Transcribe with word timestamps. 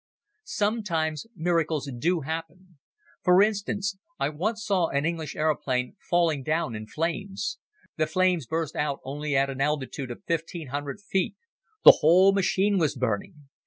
Sometimes 0.49 1.27
miracles 1.35 1.87
do 1.99 2.21
happen. 2.21 2.79
For 3.21 3.43
instance, 3.43 3.99
I 4.17 4.29
once 4.29 4.65
saw 4.65 4.87
an 4.87 5.05
English 5.05 5.35
aeroplane 5.35 5.95
falling 6.09 6.41
down 6.41 6.73
in 6.75 6.87
flames. 6.87 7.59
The 7.97 8.07
flames 8.07 8.47
burst 8.47 8.75
out 8.75 8.99
only 9.03 9.37
at 9.37 9.51
an 9.51 9.61
altitude 9.61 10.09
of 10.09 10.23
fifteen 10.25 10.69
hundred 10.69 11.01
feet. 11.01 11.35
The 11.83 11.97
whole 12.01 12.33
machine 12.33 12.79
was 12.79 12.95
burning. 12.95 13.49